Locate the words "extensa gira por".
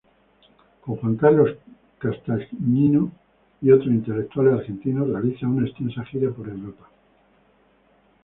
5.67-6.49